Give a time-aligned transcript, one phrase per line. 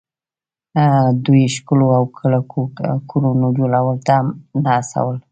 [1.25, 2.61] دوی ښکلو او کلکو
[3.11, 4.15] کورونو جوړولو ته
[4.63, 5.17] نه هڅول